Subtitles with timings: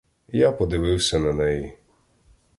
[0.31, 1.73] Я подивився на неї.